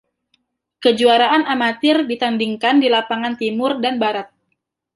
[0.83, 4.27] Kejuaraan Amatir ditandingkan di Lapangan Timur dan Barat.